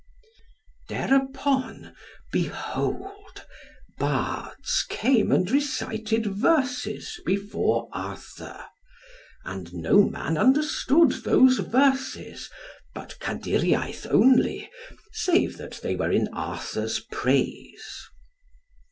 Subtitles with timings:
[0.89, 1.93] Thereupon,
[2.31, 3.45] behold,
[3.99, 8.65] bards came and recited verses before Arthur,
[9.45, 12.49] and no man understood those verses,
[12.95, 14.71] but Kadyriaith only,
[15.11, 18.07] save that they were in Arthur's praise.